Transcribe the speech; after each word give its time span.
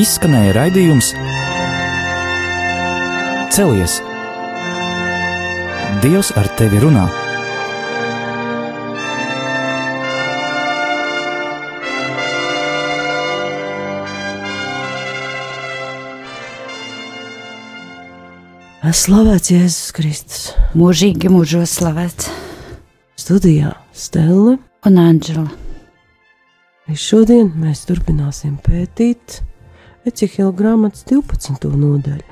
izskanēja 0.00 0.54
raidījums 0.56 1.14
Celies! 3.50 3.98
Dievs 6.00 6.30
ar 6.38 6.46
tevi 6.56 6.78
runā! 6.80 7.08
Slavēts 19.00 19.52
Jēzus 19.52 19.92
Kristus. 19.94 20.40
Mūžīgi 20.78 21.30
mūžos 21.30 21.76
slavēts. 21.78 22.26
Studijā 23.18 23.74
Stela 23.94 24.56
un 24.86 24.98
Anģela. 25.02 25.46
Šodien 26.90 27.52
mēs 27.60 27.84
turpināsim 27.86 28.56
pētīt 28.64 29.40
Ecehila 30.10 30.50
grāmatas 30.56 31.04
12. 31.06 31.70
nodaļu. 31.70 32.24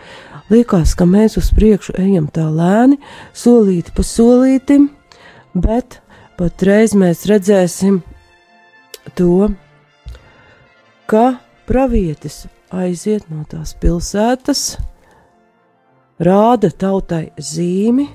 Liekas, 0.51 0.95
ka 0.99 1.05
mēs 1.07 1.37
uz 1.39 1.51
priekšu 1.55 1.95
ejam 2.01 2.27
tā 2.33 2.47
lēni, 2.51 2.97
solīti 3.37 3.93
pa 3.95 4.03
solītim, 4.07 4.89
bet 5.55 6.01
patreiz 6.41 6.95
mēs 6.99 7.27
redzēsim 7.29 8.01
to, 9.19 9.51
ka 11.07 11.27
pravietis 11.69 12.47
aiziet 12.75 13.29
no 13.29 13.45
tās 13.49 13.75
pilsētas, 13.79 14.65
rāda 16.19 16.73
tautai 16.73 17.29
zīmi, 17.37 18.09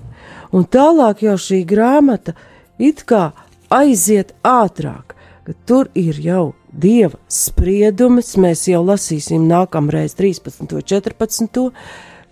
un 0.58 0.66
tālāk 0.66 1.24
jau 1.28 1.38
šī 1.38 1.62
grāmata 1.70 2.36
it 2.82 3.06
kā 3.10 3.30
aiziet 3.74 4.34
ātrāk, 4.42 5.16
ka 5.46 5.56
tur 5.70 5.90
ir 5.94 6.20
jau 6.22 6.48
dieva 6.74 7.20
spriedumus, 7.30 8.34
mēs 8.42 8.68
jau 8.70 8.82
lasīsim 8.86 9.46
nākamreiz 9.50 10.16
13. 10.18 10.66
un 10.74 10.82
14. 10.82 11.70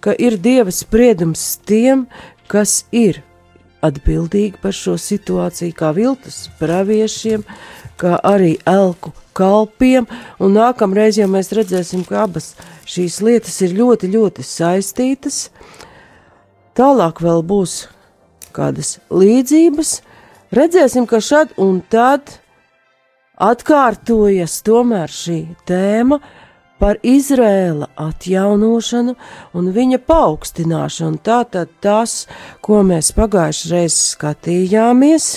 ka 0.02 0.16
ir 0.17 0.38
dieva 0.42 0.73
spriedums 0.73 1.59
tiem, 1.67 2.08
kas 2.50 2.86
ir 2.92 3.22
atbildīgi 3.86 4.59
par 4.62 4.75
šo 4.78 4.97
situāciju, 5.02 5.73
kā 5.78 5.92
viltus 5.97 6.47
praviešiem, 6.59 7.45
kā 8.02 8.17
arī 8.25 8.56
elku 8.69 9.14
kalpiem, 9.38 10.08
un 10.42 10.58
nākamreiz 10.58 11.22
jau 11.22 11.30
mēs 11.31 11.53
redzēsim, 11.56 12.03
ka 12.06 12.25
abas 12.25 12.53
šīs 12.89 13.22
lietas 13.25 13.62
ir 13.66 13.78
ļoti, 13.78 14.12
ļoti 14.14 14.45
saistītas. 14.45 15.50
Tālāk 16.78 17.22
vēl 17.22 17.42
būs 17.45 17.86
kādas 18.56 18.97
līdzības, 19.14 20.00
redzēsim, 20.56 21.08
ka 21.08 21.22
šad 21.23 21.53
un 21.62 21.81
tad 21.92 22.41
atkārtojas 23.42 24.59
tomēr 24.66 25.11
šī 25.11 25.39
tēma 25.70 26.20
par 26.81 26.97
Izrēla 27.06 27.92
atjaunošanu 28.02 29.16
un 29.58 29.70
viņa 29.75 30.02
paaugstināšanu. 30.09 31.22
Tātad 31.22 31.73
tas, 31.84 32.25
ko 32.66 32.81
mēs 32.86 33.12
pagājušajā 33.17 33.75
reizē 33.75 34.02
skatījāmies, 34.16 35.28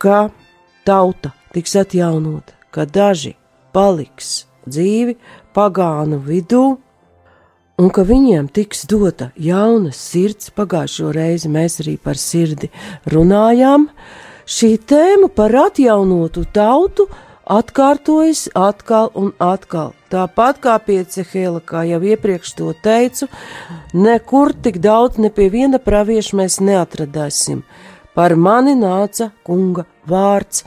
ka 0.00 0.28
tauta 0.88 1.34
tiks 1.52 1.76
atjaunota, 1.80 2.56
ka 2.72 2.88
daži 2.88 3.34
paliks 3.76 4.46
dzīvi 4.68 5.18
pagānu 5.56 6.20
vidū, 6.24 6.78
un 7.78 7.90
ka 7.94 8.04
viņiem 8.08 8.48
tiks 8.50 8.86
dota 8.90 9.30
jauna 9.36 9.92
sirds. 9.94 10.50
Pagājušo 10.56 11.12
reizi 11.14 11.50
mēs 11.52 11.80
arī 11.84 11.98
par 12.00 12.18
sirdi 12.20 12.72
runājām. 13.12 13.88
Šī 14.48 14.78
tēma 14.80 15.28
par 15.28 15.52
atjaunotu 15.66 16.46
tautu 16.56 17.04
atkārtojas 17.52 18.46
atkal 18.56 19.10
un 19.12 19.34
atkal. 19.44 19.90
Tāpat 20.08 20.62
kā 20.64 20.76
pie 20.86 21.02
Cehēla, 21.04 21.60
kā 21.60 21.82
jau 21.84 21.98
iepriekš 22.00 22.54
to 22.56 22.70
teicu, 22.72 23.28
nekur 23.92 24.54
tik 24.56 24.80
daudz 24.80 25.20
ne 25.20 25.28
pie 25.28 25.50
viena 25.52 25.76
pravieša 25.76 26.40
mēs 26.40 26.56
neatradāsim. 26.64 27.60
Par 28.16 28.38
mani 28.40 28.72
nāca 28.72 29.28
kunga 29.44 29.84
vārds, 30.08 30.64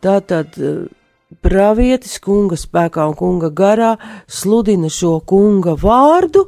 Tātad 0.00 0.56
eh, 0.56 0.84
pravietis 1.44 2.18
kunga 2.24 2.58
spēkā 2.58 3.06
un 3.10 3.16
kunga 3.18 3.50
garā 3.54 3.94
sludina 4.28 4.90
šo 4.92 5.18
kunga 5.28 5.76
vārdu, 5.78 6.46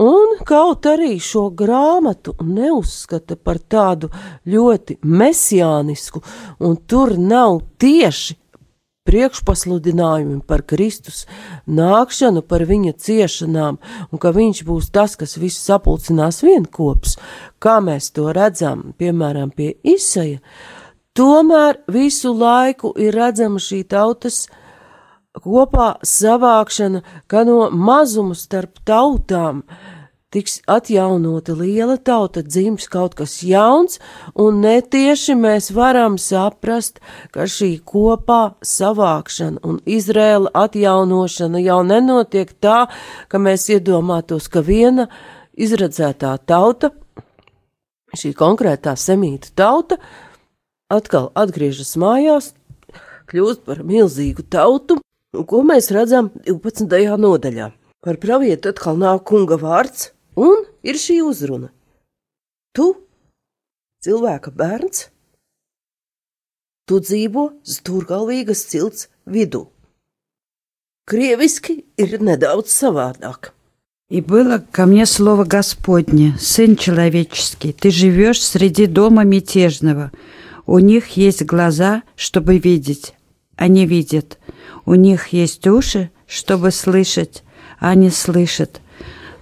un 0.00 0.38
kaut 0.48 0.88
arī 0.88 1.18
šo 1.20 1.48
grāmatu 1.56 2.34
neuzskata 2.40 3.36
par 3.36 3.60
tādu 3.60 4.10
ļoti 4.48 5.00
mesijānisku, 5.04 6.22
un 6.64 6.78
tur 6.88 7.16
nav 7.18 7.60
tieši 7.80 8.40
priekšpasludinājumi 9.10 10.42
par 10.46 10.62
Kristus 10.68 11.24
nākšanu, 11.66 12.42
par 12.46 12.66
viņa 12.68 12.94
ciešanām, 13.00 13.78
un 14.10 14.20
ka 14.22 14.32
viņš 14.36 14.64
būs 14.68 14.90
tas, 14.94 15.16
kas 15.18 15.38
visu 15.40 15.58
sapulcinās 15.62 16.42
vienkops, 16.44 17.16
kā 17.62 17.78
mēs 17.84 18.12
to 18.14 18.28
redzam, 18.36 18.92
piemēram, 19.00 19.50
pie 19.56 19.72
Isaija 19.82 20.38
Tomēr 21.20 21.82
visu 21.92 22.30
laiku 22.32 22.94
ir 22.96 23.12
redzama 23.12 23.60
šī 23.60 23.82
tautas 23.92 24.46
kopā 25.36 25.98
savākšana, 26.06 27.02
ka 27.28 27.42
no 27.44 27.66
mazuma 27.68 28.32
starp 28.32 28.78
tautām 28.88 29.58
tiks 30.32 30.62
atjaunota 30.64 31.52
liela 31.58 31.98
tauta, 32.00 32.40
dzims 32.40 32.86
kaut 32.88 33.18
kas 33.18 33.34
jauns, 33.44 33.98
un 34.32 34.62
netieši 34.64 35.36
mēs 35.36 35.68
varam 35.76 36.16
saprast, 36.16 37.02
ka 37.34 37.44
šī 37.44 37.82
kopā 37.84 38.54
savākšana 38.64 39.60
un 39.66 39.82
Izrēla 39.84 40.54
atjaunošana 40.62 41.60
jau 41.66 41.82
nenotiek 41.84 42.56
tā, 42.64 42.86
ka 43.28 43.42
mēs 43.42 43.68
iedomātos, 43.76 44.48
ka 44.48 44.64
viena 44.64 45.10
izredzētā 45.52 46.32
tauta, 46.48 46.94
šī 48.16 48.32
konkrētā 48.40 48.96
semīta 48.96 49.52
tauta, 49.52 50.00
atkal 50.91 51.31
atgriežas 51.35 51.95
mājās, 51.99 52.53
kļūst 53.31 53.65
par 53.65 53.81
milzīgu 53.87 54.45
tautu, 54.49 54.99
un 55.35 55.47
ko 55.49 55.63
mēs 55.65 55.91
redzam 55.95 56.31
12. 56.45 57.17
nodaļā. 57.17 57.71
Par 58.05 58.19
pravietu 58.21 58.69
atkal 58.69 58.99
nāk 59.01 59.25
kunga 59.25 59.57
vārds, 59.57 60.11
un 60.37 60.65
ir 60.85 60.99
šī 61.01 61.21
uzruna. 61.25 61.71
Tu, 62.75 62.91
cilvēka 64.05 64.53
bērns, 64.53 65.07
tu 66.85 67.01
dzīvo 67.01 67.47
stūrgalvīgas 67.65 68.61
cilts 68.69 69.09
vidū. 69.25 69.65
Krieviski 71.09 71.83
ir 72.01 72.17
nedaudz 72.21 72.73
savādāk. 72.73 73.53
И 74.07 74.21
было 74.21 74.63
ко 74.71 74.85
мне 74.85 75.07
слово 75.07 75.45
Господне, 75.45 76.35
Сын 76.39 76.75
человеческий, 76.75 77.73
ты 77.73 77.89
живешь 77.89 78.39
среди 78.39 78.85
дома 78.85 79.23
мятежного, 79.23 80.11
У 80.66 80.78
них 80.78 81.16
есть 81.16 81.44
глаза, 81.44 82.02
чтобы 82.16 82.58
видеть, 82.58 83.14
они 83.56 83.86
видят. 83.86 84.38
У 84.84 84.94
них 84.94 85.28
есть 85.28 85.66
уши, 85.66 86.10
чтобы 86.26 86.70
слышать, 86.70 87.42
они 87.78 88.10
слышат, 88.10 88.80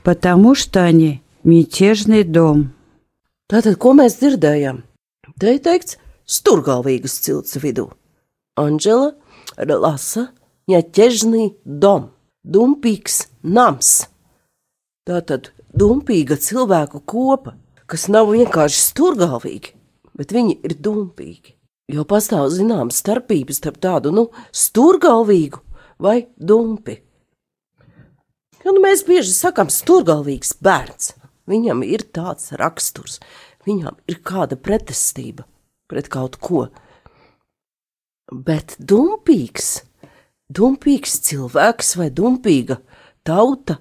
потому 0.03 0.55
что 0.55 0.83
они 0.83 1.23
mītiežный 1.45 2.25
dom. 2.25 2.73
Tātad, 3.49 3.79
ko 3.81 3.95
mēs 3.97 4.19
dzirdējām? 4.21 4.83
Te 5.41 5.55
ir 5.57 5.63
teikts, 5.65 5.97
stūrgalvīgas 6.29 7.15
cilts 7.25 7.57
vidū. 7.63 7.87
Anģela 8.61 9.15
lasa, 9.57 10.29
ņaķežnī 10.69 11.55
dom, 11.65 12.11
dumpīgs 12.45 13.29
nams. 13.43 14.09
Tātad 15.09 15.53
dumpīga 15.73 16.37
cilvēku 16.37 17.01
kopa, 17.01 17.55
kas 17.89 18.09
nav 18.13 18.35
vienkārši 18.35 18.83
stūrgalvīgi, 18.91 19.73
bet 20.19 20.35
viņi 20.35 20.59
ir 20.67 20.77
dumpīgi. 20.83 21.55
Jo 21.89 22.05
pastāv 22.05 22.51
zināmas 22.53 22.99
starpības 23.01 23.63
starp 23.63 23.79
tādu, 23.81 24.13
nu, 24.13 24.27
stūrgalvīgu 24.53 25.63
vai 26.05 26.27
dumpi. 26.37 26.99
Jo, 28.65 28.75
nu, 28.75 28.83
mēs 28.85 29.07
bieži 29.07 29.33
sakām, 29.33 29.71
stūrgalvīgs 29.73 30.59
bērns. 30.65 31.15
Viņam 31.49 31.81
ir 31.87 32.05
tāds 32.13 32.51
raksturs, 32.61 33.17
viņam 33.65 33.97
ir 34.11 34.19
kāda 34.21 34.59
pretestība 34.61 35.47
pret 35.89 36.11
kaut 36.13 36.37
ko. 36.45 36.67
Bet 38.29 38.77
dumpīgs, 38.77 39.87
dumpīgs 40.53 41.17
cilvēks 41.25 41.95
vai 41.97 42.11
dumpīga 42.13 42.77
tauta, 43.25 43.79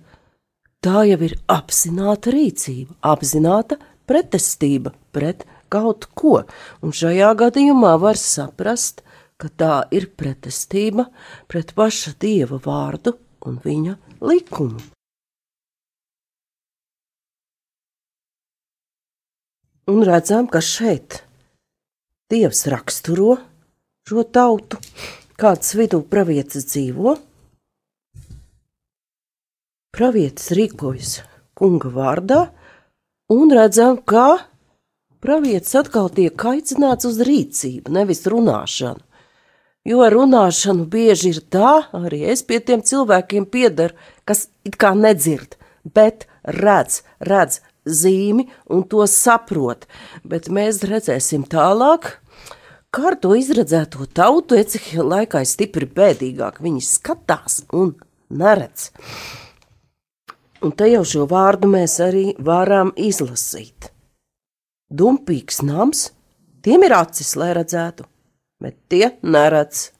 tā 0.80 1.04
jau 1.10 1.20
ir 1.28 1.36
apzināta 1.52 2.32
rīcība, 2.32 2.96
apzināta 3.04 3.82
pretestība 4.08 4.96
pret 5.12 5.44
kaut 5.74 6.10
ko, 6.18 6.42
un 6.82 6.96
šajā 6.96 7.34
gadījumā 7.42 7.98
var 8.02 8.20
saprast 8.20 9.04
ka 9.38 9.50
tā 9.54 9.74
ir 9.94 10.10
pretestība 10.18 11.08
pret 11.50 11.74
paša 11.78 12.16
dieva 12.22 12.58
vārdu 12.62 13.14
un 13.46 13.60
viņa 13.64 13.94
likumu. 14.26 14.82
Un 19.88 20.04
redzam, 20.04 20.50
ka 20.52 20.60
šeit 20.60 21.22
Dievs 22.28 22.66
raksturo 22.68 23.38
šo 24.10 24.26
tautu, 24.36 24.82
kāds 25.40 25.70
vidū 25.80 26.02
pravietis 26.12 26.66
dzīvo. 26.68 27.14
Pravietis 29.96 30.52
rīkojas 30.58 31.14
kunga 31.56 31.94
vārdā, 31.94 32.42
un 33.32 33.56
redzam, 33.56 34.02
ka 34.04 34.44
pravietis 35.28 35.76
atkal 35.76 36.08
tiek 36.14 36.48
aicināts 36.52 37.08
uz 37.10 37.20
rīcību, 37.28 37.92
nevis 37.92 38.24
runāšanu. 38.32 39.04
Jo 39.88 40.08
runāšanu 40.12 40.88
bieži 40.92 41.34
ir 41.34 41.42
tā, 41.52 41.74
arī 41.96 42.26
es 42.32 42.44
pie 42.48 42.60
tiem 42.64 42.84
cilvēkiem 42.84 43.48
piedaru, 43.48 43.96
kas 44.28 44.48
it 44.68 44.76
kā 44.80 44.92
nedzird, 44.96 45.56
bet 45.96 46.26
redz, 46.44 47.02
redz, 47.24 47.62
zīmi 47.88 48.48
un 48.72 48.84
to 48.92 49.06
saprot, 49.08 49.88
bet 50.28 50.52
mēs 50.52 50.82
redzēsim 50.88 51.48
tālāk, 51.48 52.10
kā 52.92 53.12
ar 53.12 53.20
to 53.24 53.32
izredzēto 53.40 54.08
tautu 54.12 54.60
Ecehila 54.60 55.22
laikā 55.22 55.44
ir 55.44 55.52
stipri 55.52 55.88
bēdīgāk. 55.88 56.60
Viņi 56.64 56.84
skatās 56.84 57.62
un 57.72 57.96
neredz. 58.28 58.90
Un 60.64 60.74
te 60.74 60.88
jau 60.90 61.04
šo 61.06 61.28
vārdu 61.30 61.70
mēs 61.72 62.00
arī 62.04 62.32
varam 62.44 62.92
izlasīt 62.98 63.92
Dumpīgs 64.93 65.63
nams, 65.65 66.11
tiem 66.63 66.85
ir 66.85 66.93
acis, 66.97 67.35
lai 67.37 67.53
redzētu, 67.57 68.05
bet 68.61 68.77
tie 68.93 69.15
neredz. 69.23 69.91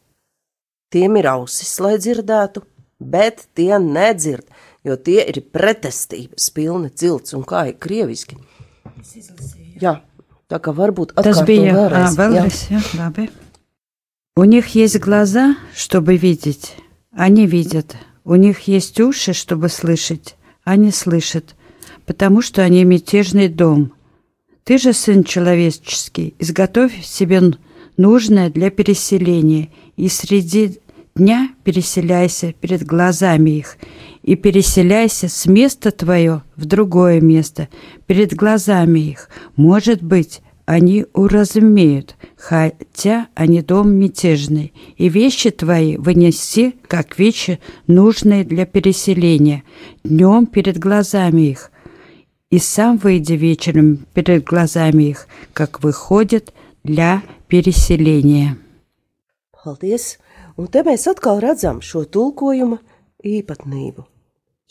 Tiem 0.93 1.17
ir 1.17 1.31
ausis, 1.31 1.73
lai 1.81 1.97
dzirdētu, 1.97 2.61
bet 3.01 3.47
tie 3.57 3.79
nedzird 3.81 4.45
jo 4.85 4.97
tie 4.99 5.23
ir 5.31 5.41
pretestības 5.55 6.51
pilni 6.55 6.91
cilts 6.91 7.37
un 7.37 7.47
kā 7.47 7.67
ir 7.71 7.79
krieviski. 7.83 8.39
Jā, 9.83 10.01
tā 10.51 10.59
kā 10.63 10.75
varbūt 10.75 11.15
Tas 11.19 11.43
bija 11.47 11.75
vēlreiz, 11.77 12.11
а, 12.11 12.19
vēlreiz 12.19 12.61
jā. 12.71 12.79
Jā, 12.79 12.85
labi. 12.99 13.31
У 14.35 14.45
них 14.45 14.69
есть 14.69 14.99
глаза, 14.99 15.57
чтобы 15.75 16.17
видеть, 16.17 16.75
они 17.13 17.47
видят. 17.47 17.97
У 18.25 18.35
них 18.37 18.61
есть 18.61 18.99
уши, 18.99 19.35
чтобы 19.35 19.69
слышать, 19.69 20.37
они 20.65 20.91
слышат, 20.91 21.55
потому 22.07 22.41
что 22.41 22.63
они 22.63 22.83
мятежный 22.85 23.49
дом. 23.49 23.93
Ты 24.68 24.78
же, 24.78 24.92
сын 24.92 25.24
человеческий, 25.24 26.36
изготовь 26.40 27.02
себе 27.02 27.42
нужное 27.96 28.50
для 28.50 28.70
переселения, 28.70 29.70
и 29.96 30.10
среди 30.10 30.82
дня 31.16 31.52
переселяйся 31.64 32.52
перед 32.52 32.84
глазами 32.84 33.52
их, 33.52 33.78
и 34.24 34.36
переселяйся 34.36 35.30
с 35.30 35.46
места 35.46 35.92
твое 35.92 36.44
в 36.58 36.66
другое 36.66 37.22
место, 37.22 37.70
перед 38.08 38.34
глазами 38.34 39.00
их. 39.00 39.30
Может 39.56 40.04
быть, 40.04 40.42
они 40.66 41.06
уразумеют, 41.14 42.18
хотя 42.36 43.28
они 43.36 43.62
дом 43.62 43.94
мятежный, 43.94 44.74
и 44.98 45.08
вещи 45.08 45.50
твои 45.50 45.96
вынеси, 45.96 46.76
как 46.90 47.18
вещи, 47.18 47.62
нужные 47.88 48.44
для 48.44 48.66
переселения, 48.66 49.64
днем 50.04 50.46
перед 50.46 50.78
глазами 50.78 51.52
их, 51.52 51.72
и 52.51 52.59
сам 52.59 52.99
выйди 52.99 53.33
вечером 53.33 54.07
перед 54.15 54.45
глазами 54.45 55.05
их, 55.05 55.27
как 55.53 55.83
выходит 55.83 56.53
для 56.85 57.23
переселения. 57.49 58.59
Paldies! 59.65 60.19
Un 60.59 60.69
te 60.69 60.83
mēs 60.85 61.07
atkal 61.09 61.39
redzam 61.41 61.79
šo 61.81 62.03
tulkojuma 62.05 62.77
īpatnību. 63.25 64.05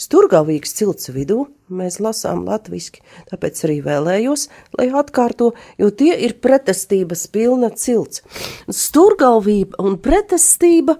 Sturgāvīgs 0.01 0.73
cilts 0.77 1.09
vidū 1.13 1.44
mēs 1.69 2.00
lasām 2.01 2.44
latviski, 2.47 3.03
tāpēc 3.29 3.59
arī 3.68 3.77
vēlējos, 3.85 4.47
lai 4.77 4.88
atkārto, 5.01 5.51
jo 5.77 5.89
tie 5.94 6.15
ir 6.25 6.38
pretestības 6.41 7.27
pilna 7.33 7.69
cilts. 7.73 8.23
Sturgāvība 8.69 9.77
un 9.81 10.00
pretestība 10.01 10.97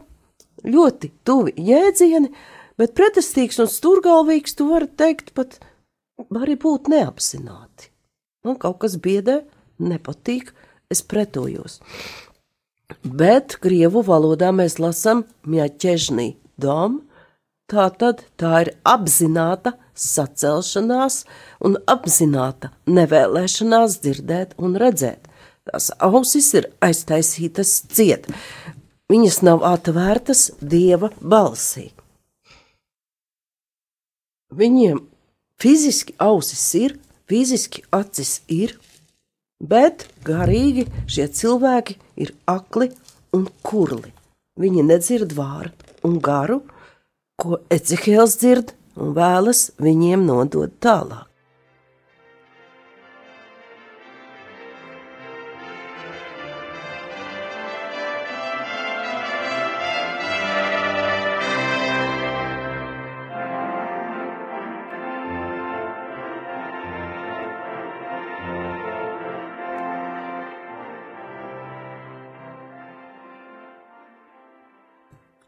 ļoti 0.66 1.12
tuvi 1.26 1.56
jēdzieni, 1.58 2.30
bet 2.78 2.94
pretestīgs 2.98 3.62
un 3.62 3.70
sturgāvīgs 3.70 4.58
tu 4.58 4.70
vari 4.70 4.90
teikt 4.98 5.34
pat 5.38 5.58
arī 6.43 6.57
būt 6.61 6.91
neapzināti. 6.93 7.91
Man 8.47 8.59
kaut 8.63 8.81
kas 8.85 8.97
biedē, 9.03 9.43
nepatīk, 9.83 10.53
es 10.93 11.03
pretojos. 11.03 11.81
Bet 13.03 13.59
krievu 13.63 14.05
valodā 14.07 14.53
mēs 14.55 14.79
lasām 14.79 15.25
mjaķežnī 15.51 16.37
dom, 16.63 17.01
Tā 17.67 17.89
tad 17.99 18.21
tā 18.39 18.61
ir 18.63 18.69
apzināta 18.87 19.73
sacelšanās 19.99 21.25
un 21.67 21.75
apzināta 21.91 22.71
nevēlēšanās 22.87 23.97
dzirdēt 24.05 24.55
un 24.63 24.77
redzēt. 24.79 25.27
Tās 25.67 25.91
ausis 25.99 26.53
ir 26.55 26.69
aiztaisītas 26.87 27.73
ciet, 27.91 28.29
viņas 29.11 29.41
nav 29.49 29.67
atvērtas 29.67 30.53
dieva 30.63 31.11
balsī. 31.19 31.89
Viņiem 34.55 35.03
fiziski 35.61 36.15
ausis 36.19 36.65
ir, 36.79 36.97
fiziski 37.29 37.83
acis 37.95 38.41
ir, 38.53 38.77
bet 39.61 40.07
garīgi 40.27 40.87
šie 41.09 41.29
cilvēki 41.33 41.97
ir 42.23 42.33
akli 42.51 42.91
un 43.37 43.49
kurli. 43.67 44.13
Viņi 44.61 44.87
nedzird 44.89 45.35
vārdu 45.37 45.97
un 46.09 46.19
garu, 46.23 46.63
ko 47.37 47.61
Ecehēls 47.73 48.39
dzird 48.41 48.73
un 48.97 49.13
vēlas 49.17 49.71
viņiem 49.83 50.25
nodot 50.29 50.73
tālāk. 50.81 51.26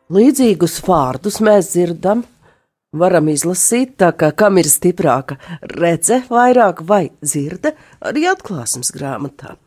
Līdzīgus 0.09 0.79
vārdus 0.87 1.37
mēs 1.45 1.67
dzirdam, 1.75 2.23
varam 2.97 3.27
izlasīt, 3.29 3.99
tā 4.01 4.15
kā 4.17 4.31
kam 4.33 4.57
ir 4.57 4.65
stiprāka 4.65 5.37
rece, 5.75 6.23
vairāk 6.33 6.81
vai 6.89 7.11
dzirde, 7.21 7.75
arī 8.01 8.25
atklāsmes 8.31 8.89
grāmatā. 8.97 9.59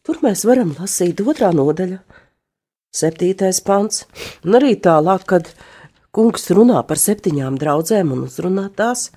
Tur 0.00 0.22
mēs 0.24 0.46
varam 0.48 0.72
lasīt 0.78 1.20
otrā 1.20 1.52
nodaļa, 1.52 2.00
septītais 2.96 3.60
pants, 3.60 4.06
un 4.48 4.56
arī 4.62 4.78
tālāk, 4.80 5.28
kad 5.28 5.52
kungs 6.08 6.48
runā 6.56 6.80
par 6.88 6.96
septiņām 6.96 7.60
draudzēm 7.60 8.16
un 8.16 8.24
uzrunā 8.30 8.70
tās, 8.80 9.10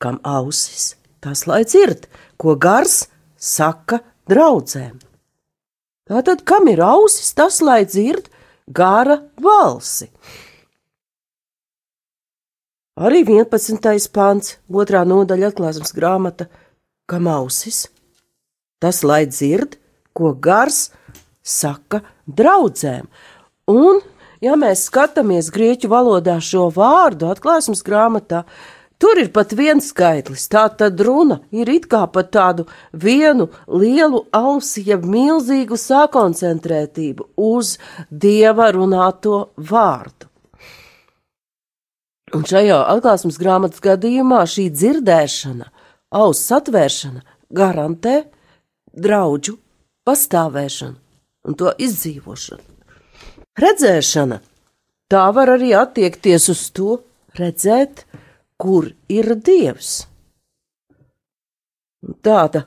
kam 0.00 0.22
ausis, 0.24 0.94
tās 1.20 1.44
lai 1.44 1.66
dzird, 1.68 2.08
ko 2.40 2.56
gars 2.56 3.02
saka 3.36 4.00
draudzēm. 4.32 4.96
Tātad, 6.04 6.42
kam 6.44 6.68
ir 6.68 6.82
ausis, 6.84 7.32
tas 7.32 7.62
lai 7.64 7.84
dzird 7.88 8.26
gara 8.68 9.22
balsi. 9.40 10.10
Arī 12.94 13.24
11. 13.24 13.80
pāns, 14.14 14.58
otrā 14.68 15.00
nodaļa 15.08 15.48
atklāsmes 15.50 15.94
grāmata, 15.96 16.46
kam 17.10 17.26
ausis, 17.26 17.88
tas 18.84 19.00
lai 19.02 19.24
dzird, 19.26 19.78
ko 20.14 20.34
gars 20.36 20.92
saka 21.42 22.04
draudzēm. 22.28 23.08
Un, 23.72 23.98
ja 24.44 24.54
mēs 24.60 24.84
skatāmies 24.90 25.48
grieķu 25.50 25.88
valodā 25.90 26.36
šo 26.36 26.68
vārdu 26.76 27.32
atklāsmes 27.32 27.82
grāmatā, 27.82 28.44
Tur 29.04 29.18
ir 29.20 29.26
pat 29.36 29.50
viens 29.52 29.84
skaitlis, 29.84 30.46
tā 30.48 30.62
tad 30.80 30.96
runa 31.04 31.36
ir 31.52 31.68
it 31.68 31.90
kā 31.92 32.06
par 32.08 32.24
tādu 32.32 32.64
vienu 32.96 33.50
lielu 33.68 34.22
ausi, 34.32 34.80
jeb 34.86 35.04
milzīgu 35.04 35.76
sakoncentrētību 35.76 37.26
uz 37.36 37.74
dieva 38.08 38.70
runāto 38.72 39.42
vārdu. 39.60 40.30
Un 42.32 42.48
šajā 42.48 42.80
atklāsmes 42.94 43.36
grāmatas 43.36 43.84
gadījumā 43.84 44.40
šī 44.48 44.70
dzirdēšana, 44.72 45.68
auss 46.16 46.56
atvēršana 46.56 47.20
garantē 47.60 48.16
draudžu 48.96 49.58
pastāvēšanu 50.08 50.96
un 51.44 51.60
to 51.60 51.76
izdzīvošanu. 51.76 52.64
Redzēšana 53.60 54.40
tā 55.12 55.30
var 55.36 55.58
arī 55.60 55.74
attiekties 55.76 56.48
uz 56.56 56.68
to 56.72 57.02
redzēt, 57.36 58.06
kur 58.64 58.88
ir 59.12 59.34
Dievs. 59.44 60.06
Tāda 62.24 62.64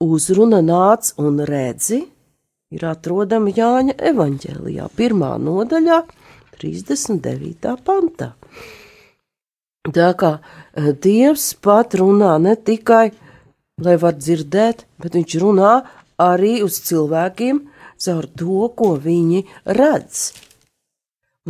uzruna 0.00 0.60
nāc 0.64 1.12
un 1.20 1.42
redzi, 1.48 2.00
ir 2.72 2.84
atrodama 2.88 3.52
Jāņa 3.52 3.98
evanģēlijā, 4.12 4.88
pirmā 4.96 5.34
nodaļā, 5.40 5.98
39. 6.56 7.74
pantā. 7.84 8.32
Tā 9.82 10.12
kā 10.16 10.32
eh, 10.38 10.92
Dievs 11.04 11.50
pat 11.60 11.96
runā 11.98 12.36
ne 12.40 12.54
tikai, 12.56 13.10
lai 13.82 13.96
var 13.98 14.16
dzirdēt, 14.16 14.86
bet 15.02 15.18
viņš 15.18 15.36
runā 15.42 15.74
arī 16.22 16.60
uz 16.64 16.78
cilvēkiem 16.86 17.64
caur 18.02 18.28
to, 18.38 18.68
ko 18.78 18.94
viņi 18.96 19.44
redz. 19.78 20.30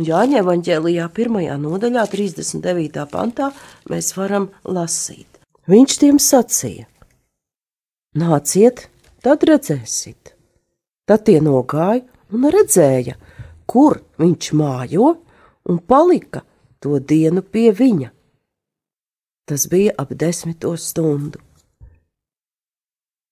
Jāņa 0.01 0.39
evanģēlijā 0.41 1.03
pirmajā 1.13 1.53
nodaļā, 1.61 2.07
39. 2.09 3.03
pantā, 3.11 3.51
mēs 3.85 4.15
varam 4.17 4.47
lasīt. 4.65 5.27
Viņš 5.69 5.97
tiem 6.01 6.17
sacīja: 6.17 6.87
Nāciet, 8.17 8.87
tad 9.21 9.45
redzēsiet. 9.45 10.33
Tad 11.05 11.27
tie 11.27 11.37
nogāja 11.45 12.01
un 12.33 12.47
redzēja, 12.49 13.19
kur 13.69 13.99
viņš 14.17 14.49
mājo, 14.57 15.11
un 15.69 15.77
palika 15.77 16.41
to 16.81 16.97
dienu 16.97 17.43
pie 17.45 17.69
viņa. 17.69 18.09
Tas 19.45 19.67
bija 19.69 19.93
ap 20.01 20.15
desmito 20.17 20.73
stundu. 20.73 21.37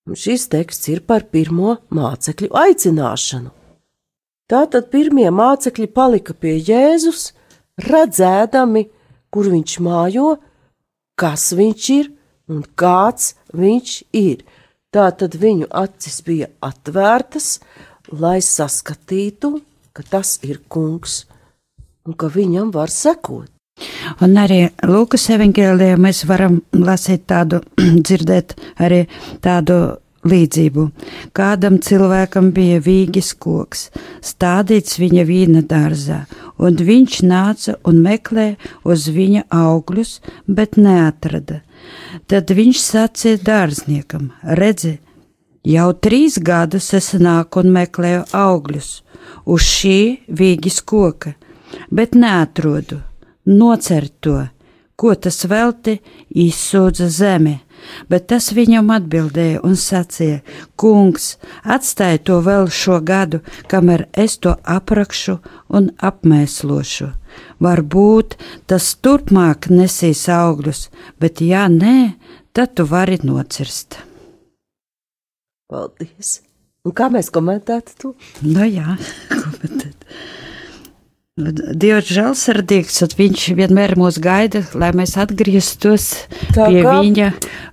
Un 0.06 0.14
šis 0.14 0.46
teksts 0.52 0.94
ir 0.94 1.02
par 1.10 1.26
pirmo 1.26 1.80
mācekļu 1.90 2.52
aicināšanu. 2.54 3.61
Tātad 4.52 4.90
pirmie 4.92 5.30
mācekļi 5.32 5.88
palika 5.96 6.34
pie 6.36 6.58
Jēzus, 6.60 7.30
redzēdami, 7.80 8.84
kur 9.32 9.48
viņš 9.48 9.76
mājo, 9.86 10.34
kas 11.16 11.52
viņš 11.56 11.86
ir 11.96 12.10
un 12.52 12.66
kāds 12.76 13.36
viņš 13.56 13.94
ir. 14.20 14.44
Tātad 14.92 15.38
viņu 15.40 15.70
acis 15.72 16.20
bija 16.28 16.50
atvērtas, 16.68 17.62
lai 18.12 18.42
saskatītu, 18.44 19.54
ka 19.96 20.04
tas 20.04 20.36
ir 20.44 20.60
kungs 20.68 21.22
un 22.04 22.18
ka 22.20 22.28
viņam 22.28 22.74
var 22.76 22.92
sekot. 22.92 23.48
Un 24.22 24.36
arī 24.38 24.66
Lūkas 24.84 25.30
evanģēlijā 25.32 25.96
mēs 25.96 26.26
varam 26.28 26.60
lasīt 26.76 27.24
tādu, 27.32 27.62
dzirdēt 28.06 28.58
arī 28.84 29.06
tādu 29.40 29.80
līdzību. 30.28 30.88
Kādam 31.38 31.80
cilvēkam 31.84 32.52
bija 32.56 32.80
vīgis 32.84 33.34
koks, 33.34 33.90
stādīts 34.26 35.00
viņa 35.02 35.26
vīna 35.28 35.64
dārzā, 35.68 36.24
un 36.58 36.78
viņš 36.78 37.22
nāca 37.28 37.78
un 37.88 38.02
meklē 38.06 38.48
uz 38.84 39.08
viņa 39.10 39.46
augļus, 39.50 40.20
bet 40.48 40.78
neatrada. 40.78 41.62
Tad 42.28 42.52
viņš 42.54 42.82
sacīja 42.82 43.42
dārzniekam: 43.46 44.32
Redzi, 44.44 45.00
jau 45.66 45.92
trīs 45.94 46.38
gadus 46.40 46.94
es 46.94 47.14
nāku 47.14 47.64
un 47.64 47.74
meklēju 47.74 48.26
augļus 48.34 48.92
uz 49.46 49.66
šī 49.66 50.00
vīgis 50.28 50.82
koka, 50.86 51.34
bet 51.90 52.16
neatrodu 52.16 53.02
nocert 53.46 54.14
to, 54.20 54.38
ko 54.96 55.16
tas 55.16 55.46
velti 55.50 55.98
izsūdza 56.30 57.10
zeme. 57.10 57.60
Bet 58.12 58.28
tas 58.32 58.52
viņam 58.56 58.92
atbildēja 58.96 59.62
un 59.68 59.78
sacīja: 59.80 60.42
Kungs, 60.80 61.36
atstāj 61.64 62.22
to 62.28 62.42
vēl 62.46 62.70
šo 62.70 63.00
gadu, 63.06 63.42
kamēr 63.72 64.08
es 64.14 64.38
to 64.42 64.56
aprakšu 64.64 65.40
un 65.70 65.92
apmēslošu. 65.98 67.12
Varbūt 67.64 68.38
tas 68.68 68.92
turpmāk 69.00 69.70
nesīs 69.72 70.28
augļus, 70.32 70.88
bet 71.22 71.42
ja 71.46 71.68
nē, 71.72 72.14
tad 72.54 72.76
tu 72.76 72.86
vari 72.90 73.20
nocirst. 73.24 74.02
Paldies! 75.72 76.42
Un 76.82 76.96
kā 76.98 77.12
mēs 77.14 77.30
komentētu 77.30 77.98
to? 78.02 78.10
Nu 78.42 78.66
jā, 78.66 78.98
komentēt. 79.44 80.08
Dievs 81.42 82.10
žēlsirdīgs, 82.14 83.00
un 83.06 83.14
viņš 83.18 83.46
vienmēr 83.58 83.94
mūs 84.00 84.20
gaida, 84.22 84.62
lai 84.78 84.92
mēs 84.98 85.16
atgrieztos 85.22 86.08
Tā 86.54 86.68
pie 86.70 86.84
kā? 86.86 86.94
viņa. 87.02 87.30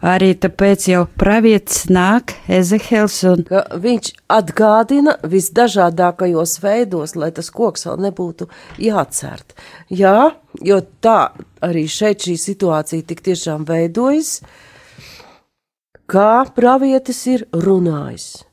Arī 0.09 0.31
tāpēc 0.41 0.87
jau 0.93 1.03
pravietis 1.21 1.87
nāk, 1.93 2.35
Ezehels. 2.49 3.19
Un... 3.29 3.45
Viņš 3.85 4.11
atgādina 4.33 5.19
visdažādākajos 5.27 6.57
veidos, 6.65 7.17
lai 7.19 7.31
tas 7.37 7.53
koks 7.55 7.89
vēl 7.89 8.01
nebūtu 8.09 8.49
jācērt. 8.83 9.57
Jā, 9.93 10.33
jo 10.65 10.81
tā 11.05 11.21
arī 11.65 11.87
šeit 11.91 12.27
šī 12.27 12.39
situācija 12.41 13.09
tik 13.09 13.25
tiešām 13.29 13.69
veidojas, 13.69 14.39
kā 16.09 16.45
pravietis 16.57 17.25
ir 17.29 17.49
runājis. 17.53 18.48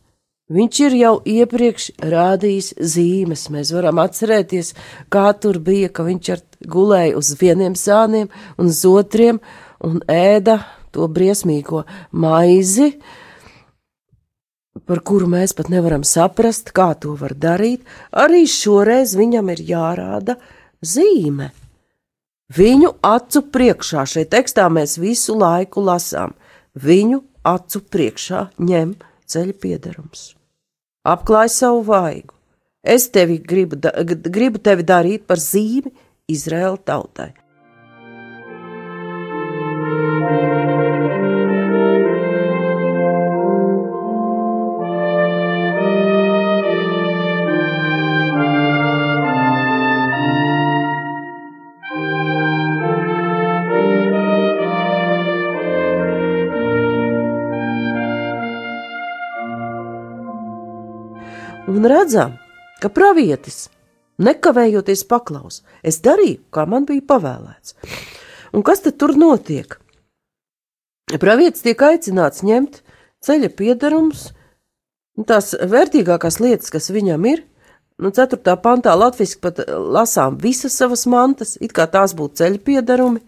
Viņš 0.45 0.79
ir 0.85 0.93
jau 0.99 1.13
iepriekš 1.25 1.87
rādījis 2.05 2.75
zīmes. 2.77 3.47
Mēs 3.49 3.71
varam 3.73 3.97
atcerēties, 4.03 4.75
kā 5.09 5.31
tur 5.41 5.57
bija, 5.57 5.89
ka 5.89 6.05
viņš 6.05 6.43
gulēja 6.69 7.17
uz 7.17 7.31
vieniem 7.39 7.73
sāniem 7.73 8.29
un 8.61 8.69
uz 8.69 8.83
otriem 8.85 9.39
un 9.81 10.03
ēda 10.05 10.59
to 10.93 11.07
briesmīgo 11.09 11.81
maizi, 12.13 12.91
par 14.85 15.01
kuru 15.01 15.31
mēs 15.33 15.55
pat 15.57 15.71
nevaram 15.73 16.05
saprast, 16.05 16.69
kā 16.77 16.91
to 16.93 17.15
var 17.17 17.33
darīt. 17.33 17.81
Arī 18.13 18.45
šoreiz 18.45 19.15
viņam 19.17 19.49
ir 19.55 19.65
jārāda 19.65 20.37
zīme. 20.85 21.49
Viņu 22.53 22.93
acu 23.01 23.41
priekšā 23.49 24.05
šeit 24.05 24.29
tekstā 24.35 24.69
mēs 24.69 24.99
visu 25.01 25.33
laiku 25.41 25.81
lasām. 25.81 26.37
Viņu 26.77 27.23
acu 27.49 27.81
priekšā 27.89 28.45
ņem 28.61 28.93
ceļa 29.31 29.55
piedarums. 29.61 30.33
Apklāj 31.05 31.51
savu 31.53 31.83
vaigu. 31.85 32.33
Es 32.85 33.07
tevi 33.09 33.39
gribu, 33.41 33.77
gribu 34.29 34.61
tevi 34.61 34.85
darīt 34.85 35.25
par 35.29 35.41
zīmi 35.41 35.91
Izraēla 36.29 36.77
tautai. 36.85 37.31
Un 61.85 61.91
redzam, 61.91 62.37
ka 62.81 62.89
pravietis 62.89 63.67
nekavējoties 64.17 65.05
paklaus. 65.09 65.61
Es 65.83 66.01
darīju, 66.01 66.41
kā 66.49 66.65
man 66.69 66.87
bija 66.89 67.03
pavēlēts. 67.05 67.75
Un 68.55 68.63
kas 68.65 68.81
tad 68.81 68.97
tur 68.97 69.13
notiek? 69.19 69.77
Pravietis 71.21 71.61
tiek 71.61 71.81
aicināts 71.85 72.41
ņemt 72.45 72.81
ceļa 73.25 73.51
piedarumus, 73.57 74.31
tās 75.29 75.53
vērtīgākās 75.53 76.39
lietas, 76.41 76.71
kas 76.73 76.89
viņam 76.93 77.27
ir. 77.29 77.43
Nu, 78.01 78.09
4. 78.11 78.41
pantā 78.59 78.91
latviešu 78.97 79.39
pat 79.39 79.61
lasām 79.69 80.39
visas 80.41 80.75
savas 80.75 81.05
mantas, 81.07 81.55
it 81.63 81.71
kā 81.75 81.85
tās 81.87 82.15
būtu 82.17 82.41
ceļa 82.41 82.59
piedarumi, 82.65 83.21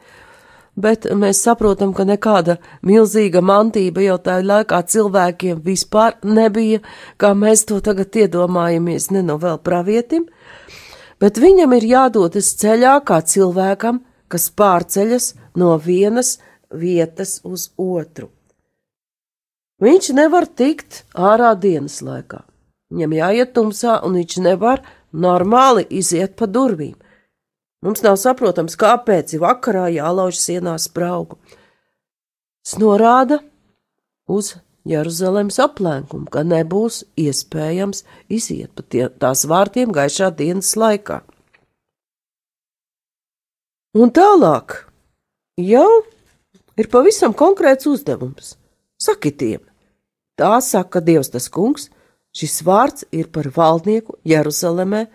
bet 0.77 1.07
mēs 1.17 1.41
saprotam, 1.43 1.91
ka 1.98 2.05
nekāda 2.07 2.57
milzīga 2.86 3.41
mantība 3.41 4.05
jau 4.05 4.17
tajā 4.22 4.46
laikā 4.46 4.81
cilvēkiem 4.93 5.62
vispār 5.65 6.17
nebija, 6.24 6.84
kā 7.17 7.34
mēs 7.34 7.65
to 7.69 7.81
tagad 7.84 8.15
iedomājamies, 8.15 9.10
ne 9.12 9.25
no 9.25 9.39
vēl 9.41 9.57
pravietim, 9.65 10.27
bet 11.19 11.41
viņam 11.41 11.74
ir 11.79 11.89
jādodas 11.91 12.53
ceļā 12.62 13.00
kā 13.07 13.19
cilvēkam, 13.25 14.03
kas 14.29 14.50
pārceļas 14.51 15.34
no 15.57 15.74
vienas 15.81 16.38
vietas 16.72 17.39
uz 17.48 17.72
otru. 17.77 18.29
Viņš 19.81 20.13
nevar 20.17 20.48
tikt 20.50 21.03
ārā 21.13 21.51
dienas 21.53 22.00
laikā. 22.01 22.41
Viņam 22.89 23.13
jāiet 23.13 23.51
tumsā, 23.53 24.00
un 24.05 24.15
viņš 24.17 24.39
nevar 24.41 24.81
normāli 25.13 25.84
iziet 26.00 26.34
pa 26.39 26.48
durvīm. 26.50 26.96
Mums 27.86 28.01
nav 28.01 28.17
saprotams, 28.17 28.77
kāpēc 28.79 29.36
vakarā 29.41 29.88
jālauž 29.93 30.39
sienā 30.41 30.74
spraugu. 30.81 31.38
Tas 32.65 32.79
norāda 32.81 33.38
uz 34.27 34.55
Jeruzalemes 34.88 35.60
aplēkumu, 35.62 36.29
ka 36.31 36.43
nebūs 36.48 37.03
iespējams 37.19 38.03
iziet 38.34 38.72
pa 38.75 38.84
tie, 38.84 39.07
tās 39.10 39.46
vārtiem 39.50 39.91
gaišā 39.93 40.31
dienas 40.36 40.74
laikā. 40.79 41.22
Un 43.98 44.12
tālāk 44.13 44.75
jau 45.62 45.89
ir 46.77 46.89
pavisam 46.93 47.34
konkrēts 47.34 47.88
uzdevums. 47.89 48.55
Sakitiem, 49.01 49.62
tā 50.38 50.57
saka 50.65 51.01
Dievs 51.03 51.29
tas 51.34 51.50
kungs, 51.53 51.89
šis 52.34 52.62
vārds 52.65 53.05
ir 53.13 53.29
par 53.34 53.50
valdnieku 53.53 54.17
Jeruzalemē 54.25 55.05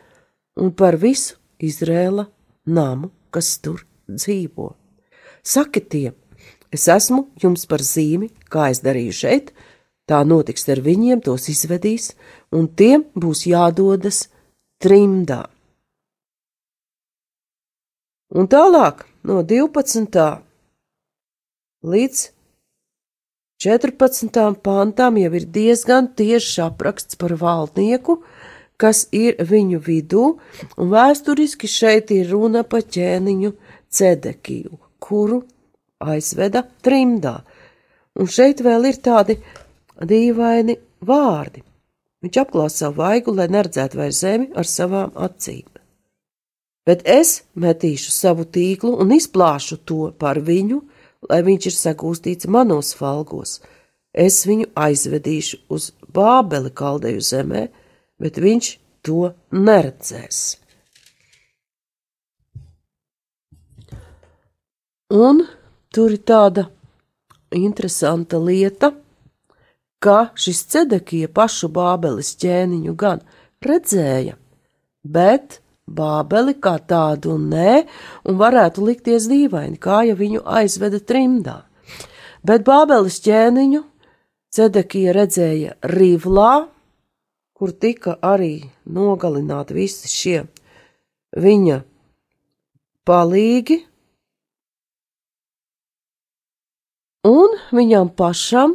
un 0.63 0.73
par 0.79 0.99
visu 1.01 1.39
Izrēla 1.63 2.27
namu, 2.67 3.11
kas 3.31 3.57
tur 3.63 3.85
dzīvo. 4.09 4.73
Saki 5.43 5.83
tiem, 5.91 6.15
es 6.71 6.87
esmu 6.89 7.27
jums 7.43 7.67
par 7.67 7.83
zīmi, 7.83 8.31
kā 8.53 8.71
es 8.71 8.83
darīju 8.85 9.15
šeit, 9.23 9.53
tā 10.07 10.23
notiks 10.27 10.69
ar 10.71 10.83
viņiem, 10.85 11.23
tos 11.25 11.49
izvedīs, 11.51 12.13
un 12.53 12.69
tiem 12.69 13.07
būs 13.15 13.47
jādodas 13.51 14.29
trimdā. 14.83 15.47
Un 18.33 18.49
tālāk 18.49 19.05
no 19.29 19.43
12. 19.45 20.23
līdz 21.85 22.23
14. 23.63 24.39
pantām 24.65 25.19
jau 25.21 25.33
ir 25.39 25.45
diezgan 25.55 26.09
tieši 26.19 26.65
apraksts 26.65 27.19
par 27.21 27.37
valdnieku, 27.39 28.17
kas 28.83 29.07
ir 29.15 29.39
viņu 29.47 29.81
vidū, 29.87 30.25
un 30.77 30.93
vēsturiski 30.93 31.71
šeit 31.71 32.11
ir 32.15 32.33
runa 32.35 32.65
par 32.67 32.83
ķēniņu 32.83 33.53
Cedekiju, 33.93 34.79
kuru 35.03 35.43
aizveda 36.03 36.65
trimdā. 36.83 37.37
Un 38.19 38.29
šeit 38.29 38.63
vēl 38.65 38.89
ir 38.91 38.99
tādi 39.05 39.39
dīvaini 40.03 40.79
vārdi. 41.07 41.63
Viņš 42.23 42.39
apklās 42.39 42.79
savu 42.79 43.01
vaigu, 43.03 43.35
lai 43.35 43.49
neredzētu 43.51 43.99
vairs 43.99 44.23
zemi 44.23 44.49
ar 44.59 44.69
savām 44.69 45.15
acīm. 45.19 45.67
Bet 46.87 47.05
es 47.07 47.43
metīšu 47.55 48.11
savu 48.11 48.47
tīklu 48.47 48.97
un 49.03 49.15
izplāšu 49.15 49.79
to 49.87 50.09
par 50.19 50.41
viņu, 50.43 50.81
lai 51.31 51.41
viņš 51.47 51.69
ir 51.71 51.77
sagūstīts 51.79 52.51
manos 52.51 52.95
falgos. 52.99 53.61
Es 54.13 54.43
viņu 54.47 54.73
aizvedīšu 54.77 55.63
uz 55.73 55.93
Bābeli 56.13 56.73
kaldeju 56.75 57.23
zemē, 57.25 57.69
bet 58.23 58.39
viņš 58.43 58.69
to 59.07 59.33
neredzēs. 59.53 60.43
Un 65.13 65.43
tur 65.93 66.15
ir 66.15 66.23
tāda 66.25 66.69
interesanta 67.53 68.39
lieta, 68.41 68.95
ka 70.03 70.33
šis 70.35 70.63
cedekija 70.73 71.29
pašu 71.29 71.69
Bābeles 71.75 72.33
ķēniņu 72.41 72.95
gan 72.97 73.21
redzēja, 73.63 74.39
bet 75.05 75.61
Bābeli 75.85 76.55
kā 76.63 76.79
tādu 76.89 77.37
nē, 77.37 77.83
un 78.25 78.39
varētu 78.41 78.87
likties 78.87 79.29
dīvaini, 79.29 79.77
kā 79.77 80.05
ja 80.09 80.17
viņu 80.17 80.47
aizveda 80.47 81.03
trimdā. 81.05 81.59
Bet 82.47 82.65
Bābeles 82.65 83.21
ķēniņu 83.23 83.83
Cedekija 84.53 85.15
redzēja 85.17 85.79
Rīvlā, 85.89 86.67
kur 87.63 87.71
tika 87.79 88.17
arī 88.27 88.57
nogalināti 88.91 89.77
visi 89.77 90.09
šie. 90.11 90.41
Viņa 91.39 91.77
palīgi, 93.07 93.77
un 97.31 97.55
viņam 97.71 98.11
pašam 98.19 98.75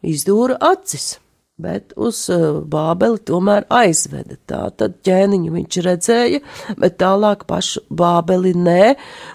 izdūra 0.00 0.56
acis 0.72 1.18
bet 1.62 1.92
uz 2.00 2.24
eh, 2.32 2.46
Bābeli 2.72 3.20
tomēr 3.28 3.66
aizveda. 3.72 4.38
Tā 4.48 4.62
tad 4.80 4.96
ķēniņu 5.06 5.52
viņš 5.52 5.78
redzēja, 5.86 6.40
bet 6.80 6.96
tālāk 7.02 7.44
pašu 7.50 7.84
Bābeli 7.92 8.54
nē, 8.56 8.94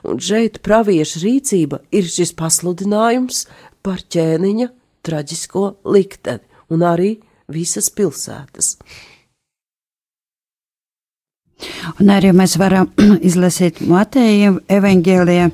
un 0.10 0.20
šeit 0.20 0.60
pravieša 0.66 1.24
rīcība 1.24 1.82
ir 1.94 2.10
šis 2.12 2.34
pasludinājums 2.38 3.46
par 3.86 4.02
ķēniņa 4.02 4.72
traģisko 5.08 5.68
likteni, 5.88 6.44
un 6.74 6.84
arī 6.84 7.14
visas 7.52 7.90
pilsētas. 7.94 8.76
Un 11.98 12.14
arī 12.14 12.32
mēs 12.38 12.58
varam 12.62 12.92
izlasīt 13.30 13.82
Mateja 13.88 14.54
evaņģēlijā 14.70 15.52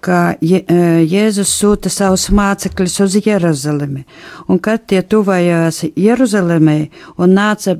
ka 0.00 0.34
Je, 0.40 0.60
e, 0.62 0.82
Jēzus 1.10 1.50
sūta 1.58 1.90
savus 1.92 2.28
mācekļus 2.34 2.98
uz 3.04 3.16
Jeruzalemi, 3.24 4.04
un 4.48 4.60
kad 4.62 4.86
tie 4.86 5.02
tuvējās 5.02 5.84
Jeruzalemē 5.98 6.78
un 7.18 7.34
nāca 7.34 7.76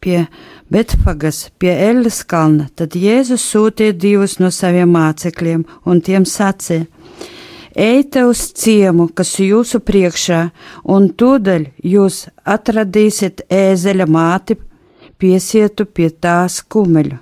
pie 0.00 0.26
Betfagas, 0.70 1.48
pie 1.58 1.72
Elles 1.88 2.22
kalna, 2.28 2.68
tad 2.74 2.96
Jēzus 2.98 3.44
sūtīja 3.52 3.96
divus 3.98 4.38
no 4.42 4.52
saviem 4.54 4.92
mācekļiem 4.94 5.64
un 5.86 6.02
tiem 6.06 6.26
sacīja: 6.26 6.86
Eite 7.76 8.24
uz 8.24 8.40
ciemu, 8.56 9.10
kas 9.12 9.34
jūsu 9.36 9.82
priekšā, 9.84 10.40
un 10.88 11.10
tūdaļ 11.12 11.68
jūs 11.84 12.22
atradīsiet 12.48 13.44
ēzeļa 13.52 14.08
māti, 14.08 14.56
piesietu 15.20 15.84
pie 15.84 16.08
tās 16.10 16.62
kumeļu 16.64 17.20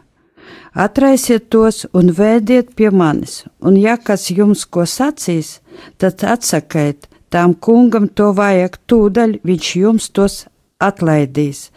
Atraisiet 0.74 1.52
tos 1.54 1.84
un 1.94 2.08
vēdiet 2.10 2.72
pie 2.74 2.88
manis, 2.90 3.44
un 3.62 3.76
ja 3.78 3.94
kas 3.94 4.26
jums 4.34 4.64
ko 4.66 4.82
sacīs, 4.90 5.60
tad 6.02 6.24
atsakiet, 6.26 7.06
tām 7.30 7.54
kungam 7.54 8.08
to 8.10 8.32
vajag 8.34 8.80
tūdaļ, 8.90 9.36
viņš 9.46 9.68
jums 9.78 10.10
tos 10.10 10.40
atlaidīs. 10.82 11.68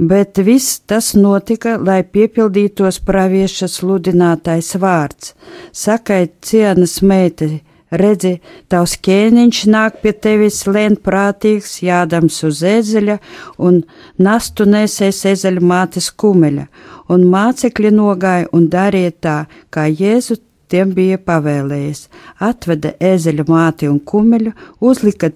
Bet 0.00 0.40
viss 0.48 0.80
tas 0.88 1.12
notika, 1.12 1.76
lai 1.76 2.02
piepildītos 2.04 3.02
pravieša 3.04 3.68
sludinātais 3.68 4.72
vārds. 4.80 5.34
Sakai 5.72 6.30
cienas 6.40 7.02
meitai, 7.04 7.60
redzi, 7.90 8.36
tavs 8.72 8.96
ķēniņš 9.06 9.60
nāk 9.70 10.00
pie 10.02 10.12
tevis 10.12 10.62
lēnprātīgs, 10.66 11.78
jādams 11.86 12.42
uz 12.46 12.62
ezeļa 12.66 13.18
un 13.62 13.82
nastu 14.18 14.66
nesēs 14.68 15.24
ezeļa 15.32 15.62
mātes 15.62 16.10
kumeļa, 16.10 16.66
un 17.12 17.26
mācekļi 17.32 17.94
nogāja 17.94 18.50
un 18.56 18.68
darīja 18.72 19.14
tā, 19.20 19.38
kā 19.70 19.86
Jēzu 19.86 20.40
tiem 20.70 20.92
bija 20.96 21.18
pavēlējis. 21.22 22.06
Atveda 22.42 22.94
ezeļa 22.98 23.46
māti 23.48 23.90
un 23.90 24.00
kumeļu, 24.02 24.52
uzlika 24.80 25.30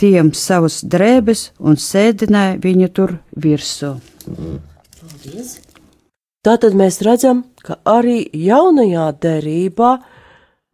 tiem 0.00 0.32
savus 0.34 0.82
drēbes 0.84 1.50
un 1.58 1.78
sēdināja 1.80 2.58
viņu 2.62 2.90
tur 2.94 3.18
virsū. 3.40 3.94
Tātad 6.44 6.74
mēs 6.76 7.00
redzam, 7.06 7.46
ka 7.64 7.78
arī 7.88 8.26
jaunajā 8.36 9.06
derībā 9.22 9.94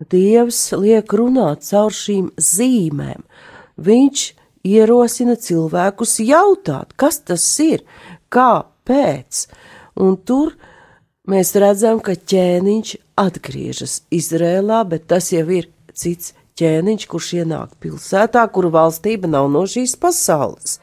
Dievs 0.01 0.71
liek 0.73 1.13
runāt 1.13 1.67
caur 1.69 1.93
šīm 1.93 2.31
zīmēm. 2.41 3.21
Viņš 3.81 4.25
ierosina 4.65 5.37
cilvēkus 5.37 6.19
jautāt, 6.25 6.95
kas 6.97 7.21
tas 7.21 7.45
ir, 7.61 7.85
kāpēc. 8.33 9.47
Un 10.01 10.17
tur 10.25 10.55
mēs 11.29 11.53
redzam, 11.61 12.01
ka 12.01 12.17
ķēniņš 12.17 12.97
atgriežas 13.21 14.01
Izrēlā, 14.13 14.83
bet 14.89 15.09
tas 15.13 15.33
jau 15.35 15.45
ir 15.53 15.69
cits 15.93 16.33
ķēniņš, 16.61 17.09
kurš 17.09 17.33
ienāk 17.43 17.77
pilsētā, 17.81 18.47
kuru 18.53 18.73
valstība 18.73 19.29
nav 19.29 19.51
no 19.53 19.67
šīs 19.69 19.97
pasaules. 20.01 20.79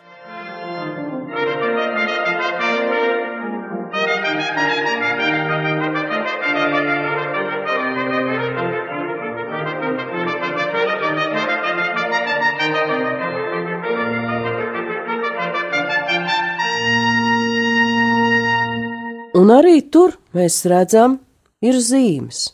Mēs 20.38 20.62
redzam, 20.70 21.20
ir 21.66 21.80
zīmes. 21.82 22.52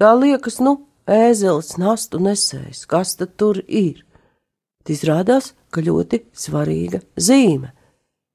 Tā 0.00 0.12
liekas, 0.16 0.60
nu, 0.64 0.78
ēzelis 1.08 1.74
nastu 1.80 2.20
nesējis, 2.22 2.86
kas 2.88 3.16
tad 3.20 3.34
tur 3.40 3.60
ir? 3.66 4.04
Bet 4.80 4.94
izrādās, 4.94 5.52
ka 5.72 5.84
ļoti 5.84 6.24
svarīga 6.36 7.02
zīme. 7.20 7.72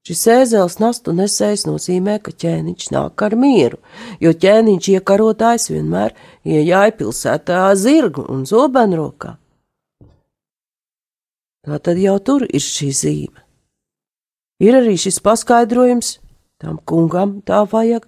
Šis 0.06 0.20
ēzelis 0.30 0.76
nastu 0.78 1.10
nesējis 1.18 1.64
nozīmē, 1.66 2.20
ka 2.22 2.30
ķēniņš 2.30 2.92
nāk 2.94 3.22
ar 3.26 3.34
mieru, 3.34 3.80
jo 4.22 4.30
ķēniņš 4.30 4.90
iekarotājs 4.92 5.66
vienmēr 5.72 6.14
iejāja 6.46 6.94
pilsētā 7.00 7.64
zirgu 7.74 8.22
un 8.30 8.44
zobenrokā. 8.46 9.34
Tā 11.66 11.80
tad 11.82 11.98
jau 11.98 12.14
tur 12.22 12.46
ir 12.46 12.62
šī 12.62 12.92
zīme. 12.94 13.42
Ir 14.62 14.78
arī 14.78 14.94
šis 14.94 15.18
paskaidrojums, 15.26 16.20
tam 16.62 16.78
kungam 16.86 17.40
tā 17.42 17.64
vajag, 17.66 18.06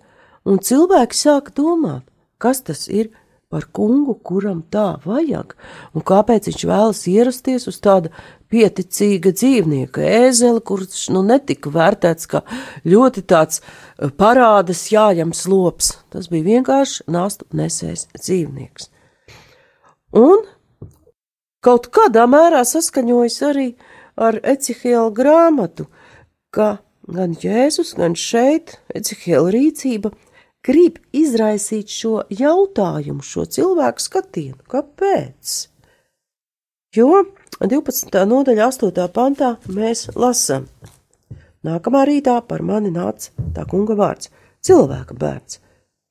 un 0.48 0.60
cilvēki 0.64 1.16
sāk 1.16 1.52
domāt, 1.56 2.06
kas 2.40 2.62
tas 2.64 2.86
ir 2.88 3.10
par 3.48 3.64
kungu, 3.72 4.12
kuram 4.20 4.60
tā 4.72 4.98
vajag, 5.04 5.54
un 5.96 6.04
kāpēc 6.04 6.50
viņš 6.50 6.64
vēlas 6.68 7.00
ierasties 7.08 7.64
uz 7.70 7.78
tāda 7.84 8.12
pieticīga 8.52 9.32
dzīvnieka 9.32 10.04
ēzeli, 10.04 10.60
kurš 10.60 11.06
nu 11.14 11.22
netika 11.24 11.72
vērtēts 11.72 12.28
kā 12.28 12.42
ļoti 12.84 13.24
tāds 13.28 13.62
eh, 13.62 14.10
parādas 14.12 14.84
jājams 14.92 15.46
lops. 15.48 15.94
Tas 16.12 16.28
bija 16.32 16.44
vienkārši 16.58 17.08
nāstu 17.12 17.48
nesējs 17.56 18.08
dzīvnieks. 18.18 18.90
Un 20.16 20.44
kaut 21.64 21.88
kādā 21.92 22.26
mērā 22.28 22.60
saskaņojas 22.68 23.40
arī 23.48 23.70
ar 24.16 24.40
Ecihiela 24.44 25.08
grāmatu, 25.14 25.88
ka 26.52 26.78
Gan 27.08 27.32
Jēzus, 27.40 27.94
gan 27.96 28.12
šeit 28.12 28.74
Ecihela 28.92 29.48
rīcība 29.54 30.10
grib 30.68 31.00
izraisīt 31.16 31.88
šo 31.92 32.22
jautājumu, 32.28 33.24
šo 33.24 33.46
cilvēku 33.48 34.04
skatienu. 34.04 34.60
Kāpēc? 34.68 35.56
Jo 36.96 37.24
12. 37.60 38.22
nodaļa, 38.28 38.68
8. 38.68 39.08
pantā 39.14 39.54
mēs 39.72 40.08
lasām: 40.16 40.68
Nākamā 41.66 42.04
rītā 42.08 42.38
par 42.48 42.62
mani 42.62 42.92
nāca 42.94 43.32
tā 43.56 43.64
kunga 43.68 43.96
vārds- 43.98 44.30
cilvēka 44.66 45.16
bērns. 45.18 45.60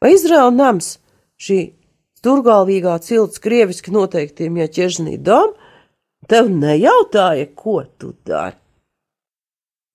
Vai 0.02 0.14
Izraēla 0.14 0.54
nams 0.54 0.98
šī 1.42 1.74
turgalvīgā 2.26 2.98
cilts 3.02 3.40
krieviski 3.40 3.94
noteiktiem 3.94 4.58
ieķežnī 4.58 5.18
dom, 5.18 5.54
tev 6.28 6.50
nejautāja, 6.50 7.48
ko 7.56 7.84
tu 7.98 8.14
dari. 8.26 8.58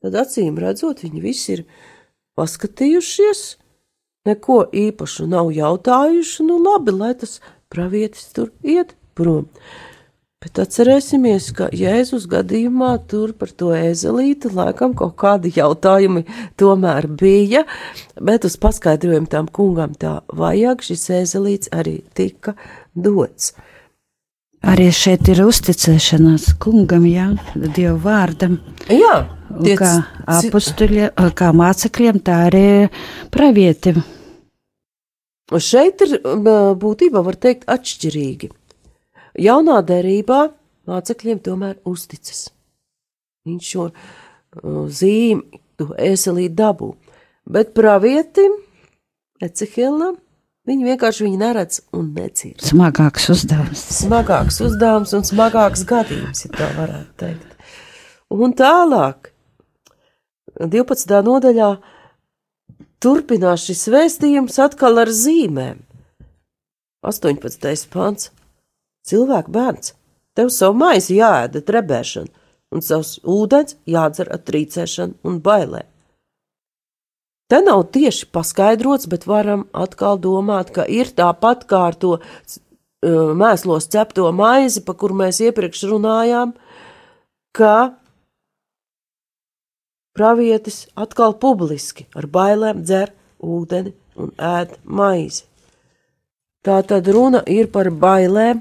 Tad 0.02 0.14
acīm 0.14 0.58
redzot, 0.58 1.04
viņi 1.04 1.20
visi 1.22 1.52
ir 1.52 1.64
paskatījušies, 2.38 3.61
neko 4.28 4.64
īpašu 4.72 5.26
nav 5.30 5.50
jautājuši, 5.54 6.44
nu 6.46 6.58
labi, 6.62 6.94
lai 6.94 7.14
tas 7.18 7.40
pravietis 7.72 8.28
tur 8.36 8.52
iet 8.62 8.94
prom. 9.18 9.48
Bet 10.42 10.58
atcerēsimies, 10.58 11.52
ka 11.54 11.68
Jēzus 11.70 12.24
gadījumā 12.30 12.96
tur 13.10 13.30
par 13.38 13.52
to 13.54 13.70
ezelīti 13.76 14.50
laikam 14.50 14.96
kaut 14.98 15.14
kādi 15.20 15.52
jautājumi 15.54 16.24
tomēr 16.58 17.06
bija, 17.06 17.62
bet 18.18 18.48
uz 18.48 18.56
paskaidrojumu 18.58 19.30
tam 19.30 19.46
kungam 19.46 19.94
tā 19.94 20.16
vajag, 20.34 20.82
šis 20.82 21.04
ezelīts 21.20 21.70
arī 21.70 22.00
tika 22.18 22.56
dots. 22.94 23.52
Arī 24.66 24.88
šeit 24.94 25.30
ir 25.30 25.44
uzticēšanās 25.46 26.56
kungam, 26.62 27.06
jā, 27.06 27.32
Dievu 27.54 28.00
vārdam. 28.02 28.58
Jā, 28.90 29.14
Un 29.52 29.68
kā 29.76 29.92
apustuļiem, 30.32 31.12
kā 31.36 31.50
mācekļiem, 31.56 32.18
tā 32.24 32.38
arī 32.48 32.66
pravietim. 33.34 34.00
Šeit 35.52 36.00
ir 36.06 36.16
būtībā, 36.80 37.20
var 37.20 37.36
teikt, 37.36 37.66
atšķirīgi. 37.68 38.48
Jaunā 39.44 39.82
derībā 39.84 40.46
mācekļiem 40.88 41.42
tomēr 41.44 41.78
uzticas. 41.88 42.46
Viņš 43.48 43.70
šo 43.74 43.88
zīmi, 44.92 45.60
to 45.80 45.92
eselīti 45.98 46.54
dabū, 46.56 46.92
bet 47.48 47.72
pravietim, 47.76 48.60
Ecehēlam, 49.42 50.14
viņi 50.68 50.86
vienkārši 50.86 51.24
viņu 51.26 51.38
neredz 51.40 51.80
un 51.98 52.12
necīr. 52.14 52.54
Smagāks 52.62 53.26
uzdevums. 53.34 53.82
Smagāks 53.96 54.60
uzdevums 54.62 55.16
un 55.18 55.26
smagāks 55.26 55.82
gadījums, 55.88 56.44
ja 56.46 56.52
tā 56.54 56.68
varētu 56.76 57.10
teikt. 57.18 57.56
Un 58.32 58.54
tālāk, 58.54 59.31
12. 60.70 61.22
nodaļā, 61.26 61.70
turpinās 63.02 63.66
šis 63.66 63.88
vēstījums 63.92 64.58
atkal 64.62 65.02
ar 65.02 65.10
zīmēm. 65.10 65.82
18. 67.02 67.88
pants. 67.90 68.30
Cilvēka 69.02 69.50
bērns, 69.50 69.94
tev 70.38 70.52
savu 70.54 70.76
maizi 70.78 71.16
jāēda 71.16 71.64
trebēšana, 71.66 72.30
un 72.70 72.84
savs 72.86 73.16
ūdens 73.26 73.74
jādzer 73.90 74.30
ar 74.30 74.38
trīcēšanu 74.46 75.18
un 75.26 75.40
bailēm. 75.42 75.88
Te 77.50 77.58
nav 77.60 77.82
tieši 77.92 78.28
paskaidrots, 78.32 79.08
bet 79.12 79.26
varam 79.28 79.66
atkal 79.76 80.20
domāt, 80.22 80.70
ka 80.72 80.86
ir 80.88 81.10
tāpat 81.12 81.66
kā 81.68 81.80
ar 81.90 81.98
to 81.98 82.12
uh, 82.16 82.22
mēslos 83.36 83.90
cepto 83.92 84.30
maizi, 84.32 84.80
pa 84.86 84.94
kur 84.94 85.12
mēs 85.18 85.42
iepriekš 85.42 85.82
runājām, 85.90 86.54
ka 87.52 87.74
pravietis 90.16 90.86
atkal 90.94 91.34
publiski 91.40 92.06
ar 92.16 92.28
bailēm 92.28 92.82
dzer 92.84 93.12
ūdeni 93.42 93.94
un 94.20 94.32
ēd 94.36 94.76
maizi. 94.84 95.44
Tā 96.62 96.78
tad 96.86 97.08
runa 97.10 97.42
ir 97.50 97.72
par 97.74 97.90
bailēm, 97.90 98.60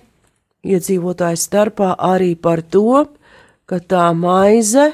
iedzīvotāju 0.65 1.37
starpā 1.37 1.93
arī 2.01 2.33
par 2.35 2.63
to, 2.65 3.05
ka 3.69 3.77
tā 3.79 4.07
maize 4.17 4.87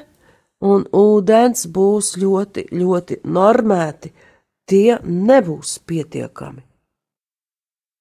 un 0.60 0.84
ūdens 0.92 1.68
būs 1.72 2.16
ļoti, 2.20 2.68
ļoti 2.74 3.22
normēti, 3.24 4.12
tie 4.68 4.98
nebūs 5.04 5.78
pietiekami. 5.88 6.64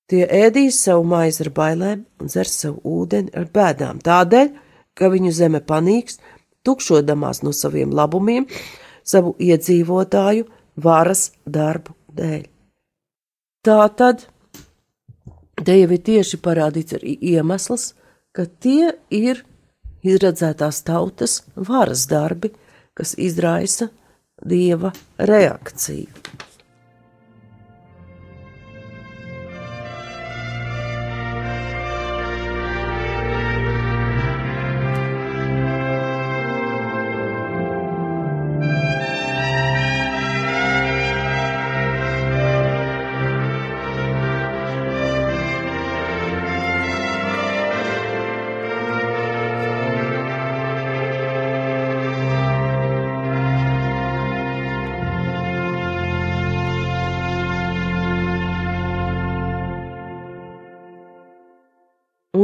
Tie 0.06 0.22
ēdīs 0.22 0.78
savu 0.86 1.06
maizi 1.10 1.42
ar 1.46 1.50
bailēm 1.54 2.04
un 2.22 2.30
dzers 2.30 2.60
savu 2.62 2.82
ūdeni 3.00 3.34
ar 3.34 3.48
bēdām, 3.50 4.02
tādēļ, 4.06 4.52
ka 4.96 5.10
viņu 5.12 5.32
zeme 5.34 5.60
panīks, 5.60 6.20
tukšodamās 6.66 7.42
no 7.46 7.54
saviem 7.56 7.94
labumiem, 7.94 8.48
savu 9.06 9.36
iedzīvotāju 9.38 10.48
varas 10.82 11.30
darbu 11.46 11.94
dēļ. 12.18 12.48
Tā 13.66 13.82
tad 13.98 14.26
Te 15.64 15.72
jau 15.72 15.88
ir 15.88 16.02
tieši 16.04 16.38
parādīts 16.44 16.98
arī 16.98 17.14
iemesls, 17.32 17.94
ka 18.36 18.44
tie 18.60 18.92
ir 19.08 19.40
izredzētās 20.04 20.82
tautas 20.84 21.38
varas 21.56 22.04
darbi, 22.10 22.50
kas 22.96 23.14
izraisa 23.16 23.88
dieva 24.44 24.92
reakciju. 25.16 26.12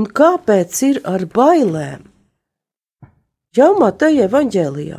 Un 0.03 0.09
kāpēc 0.19 0.79
ir 0.83 0.97
ar 1.07 1.23
bailēm? 1.31 2.01
Jau 3.55 3.69
Mateja 3.79 4.25
evanģēlijā, 4.27 4.97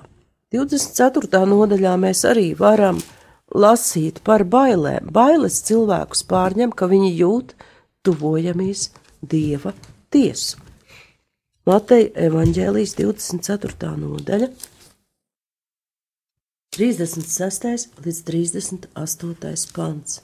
24. 0.55 1.41
nodaļā, 1.49 1.95
mēs 1.99 2.21
arī 2.29 2.45
varam 2.55 3.01
lasīt 3.51 4.21
par 4.23 4.45
bailēm. 4.47 5.09
Bailes 5.11 5.59
cilvēkus 5.67 6.23
pārņem, 6.29 6.71
ka 6.71 6.87
viņi 6.87 7.11
jūt, 7.19 7.51
tuvojamies 8.07 8.85
Dieva 9.19 9.73
tiesu. 10.13 10.61
Mateja 11.67 12.13
evanģēlijas 12.29 12.95
24. 13.01 13.91
nodaļa, 14.05 14.53
36. 16.79 17.89
līdz 18.07 18.23
38. 18.31 19.73
pants. 19.75 20.21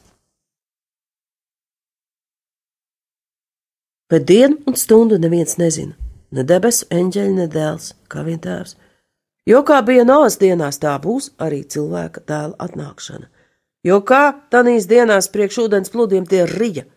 Bet 4.09 4.25
dienu 4.25 4.57
un 4.65 4.75
stundu 4.75 5.19
neviens 5.21 5.59
nezina, 5.61 5.93
ne 6.33 6.43
debesu 6.43 6.87
eņģeļi, 6.89 7.33
ne 7.37 7.45
dēls, 7.53 7.91
kā 8.09 8.23
vien 8.25 8.39
tēvs. 8.41 8.73
Jo 9.45 9.61
kā 9.65 9.83
bija 9.85 10.05
Noas 10.05 10.39
dienās, 10.41 10.79
tā 10.81 10.95
būs 11.01 11.29
arī 11.37 11.61
cilvēka 11.61 12.23
dēla 12.25 12.57
atnākšana. 12.65 13.29
Jo 13.85 13.99
kā 14.01 14.23
tanīs 14.49 14.89
dienās 14.89 15.29
priekš 15.29 15.61
ūdens 15.65 15.93
plūdiem 15.93 16.25
tie 16.25 16.41
rija 16.49 16.87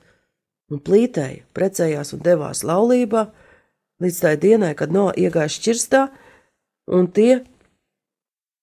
un 0.73 0.81
plītēja, 0.81 1.45
precējās 1.53 2.15
un 2.17 2.25
devās 2.25 2.65
laulībā, 2.65 3.27
līdz 4.01 4.21
tai 4.25 4.35
dienai, 4.41 4.73
kad 4.75 4.93
Noa 4.93 5.13
iegāja 5.13 5.53
šķirstā, 5.53 6.07
un 6.97 7.11
tie 7.13 7.43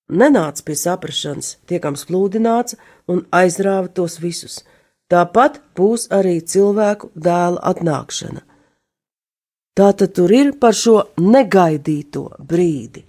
nenāca 0.10 0.66
pie 0.66 0.76
saprašanas, 0.76 1.60
tiekams 1.70 2.10
plūdināts 2.10 2.82
un 3.14 3.28
aizrāva 3.30 3.94
tos 3.94 4.18
visus– 4.26 4.64
Tāpat 5.10 5.58
būs 5.78 6.08
arī 6.14 6.38
cilvēku 6.46 7.10
dēla 7.18 7.64
atnākšana. 7.72 8.44
Tā 9.74 9.90
tad 9.98 10.14
tur 10.14 10.32
ir 10.36 10.52
par 10.62 10.76
šo 10.76 11.00
negaidīto 11.18 12.26
brīdi, 12.52 13.06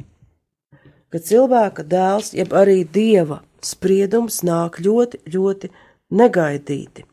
kad 1.11 1.25
cilvēka 1.27 1.85
dēls, 1.91 2.33
jeb 2.39 2.55
arī 2.57 2.85
dieva 2.87 3.41
spriedums 3.61 4.41
nāk 4.47 4.79
ļoti, 4.81 5.21
ļoti 5.35 5.71
negaidīti. 6.15 7.05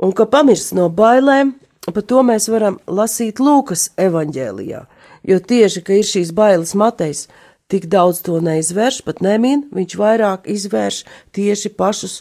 Un 0.00 0.12
ka 0.16 0.26
pamirst 0.32 0.74
no 0.76 0.88
bailēm, 0.90 1.54
par 1.86 2.04
to 2.04 2.24
mēs 2.26 2.48
varam 2.52 2.80
lasīt 2.88 3.40
Lūkas 3.40 3.90
evanģēlijā, 4.00 4.82
jo 5.28 5.38
tieši, 5.52 5.84
ka 5.84 5.96
ir 5.96 6.08
šīs 6.08 6.34
bailes 6.36 6.74
Matejs, 6.74 7.28
tik 7.70 7.86
daudz 7.92 8.20
to 8.26 8.40
neizvērš, 8.44 9.02
pat 9.06 9.20
nemin, 9.24 9.68
viņš 9.72 9.96
vairāk 10.00 10.48
izvērš 10.50 11.04
tieši 11.36 11.72
pašus 11.76 12.20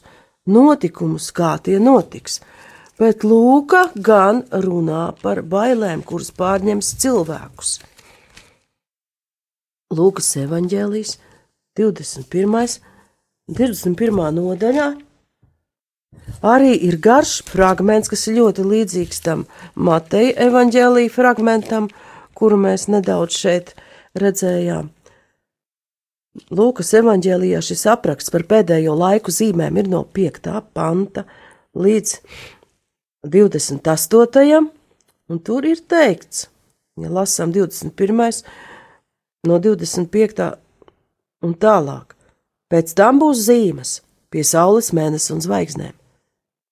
notikumus, 0.50 1.30
kā 1.36 1.56
tie 1.64 1.78
notiks. 1.82 2.40
Bet 3.00 3.24
Lūka 3.24 3.86
gan 3.96 4.44
runā 4.52 5.06
par 5.22 5.40
bailēm, 5.48 6.04
kuras 6.04 6.34
pārņems 6.36 6.92
cilvēkus. 7.00 7.78
Lūkas 9.96 10.34
evanģēlijas 10.44 11.16
21. 11.80 12.80
21. 13.50 14.20
nodaļā 14.36 14.90
arī 16.46 16.76
ir 16.90 17.00
garš 17.02 17.40
fragments, 17.48 18.12
kas 18.12 18.28
ir 18.28 18.40
ļoti 18.40 18.66
līdzīgs 18.68 19.24
tam 19.26 19.46
Mateja 19.76 20.36
evanģēlīja 20.50 21.14
fragmentam, 21.14 21.90
kuru 22.38 22.60
mēs 22.62 22.88
nedaudz 22.92 23.40
šeit 23.40 23.74
redzējām. 24.20 24.92
Lūkas 26.38 26.92
evanģēlijā 26.94 27.60
šis 27.66 27.88
apraksts 27.90 28.30
par 28.34 28.44
pēdējo 28.50 28.94
laiku 28.94 29.34
zīmēm 29.34 29.80
ir 29.82 29.88
no 29.90 30.04
5. 30.14 30.52
panta 30.78 31.24
līdz 31.74 32.12
28. 33.26 34.60
un 35.30 35.40
tur 35.42 35.66
ir 35.66 35.82
teikts, 35.90 36.46
ja 37.02 37.10
lasām 37.10 37.50
21. 37.56 38.44
no 39.50 39.58
25. 39.58 40.46
un 41.42 41.58
tālāk, 41.66 42.14
pēc 42.70 42.94
tam 42.94 43.24
būs 43.24 43.42
zīmes 43.50 43.96
pie 44.30 44.46
saules, 44.46 44.92
mēnesis 44.94 45.34
un 45.34 45.42
zvaigznēm. 45.42 45.96